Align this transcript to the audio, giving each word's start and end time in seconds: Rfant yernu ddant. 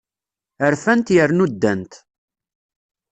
Rfant 0.71 1.07
yernu 1.15 1.45
ddant. 1.51 1.91